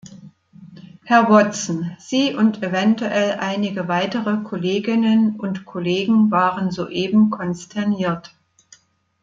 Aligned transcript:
Herr 1.03 1.29
Watson, 1.29 1.95
Sie 1.99 2.33
und 2.33 2.63
eventuell 2.63 3.33
einige 3.37 3.87
weitere 3.87 4.37
Kolleginnen 4.37 5.39
und 5.39 5.63
Kollegen 5.67 6.31
waren 6.31 6.71
soeben 6.71 7.29
konsterniert. 7.29 8.33